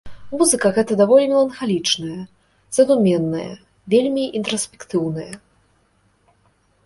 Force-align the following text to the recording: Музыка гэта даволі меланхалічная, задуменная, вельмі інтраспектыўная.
Музыка 0.37 0.69
гэта 0.77 0.95
даволі 1.01 1.25
меланхалічная, 1.33 2.15
задуменная, 2.79 3.51
вельмі 3.95 4.23
інтраспектыўная. 4.39 5.31